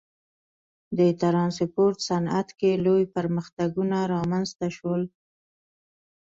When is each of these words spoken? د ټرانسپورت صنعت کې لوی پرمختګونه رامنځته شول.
د 0.97 0.99
ټرانسپورت 1.21 1.97
صنعت 2.09 2.49
کې 2.59 2.71
لوی 2.85 3.03
پرمختګونه 3.15 3.97
رامنځته 4.13 4.67
شول. 4.77 5.01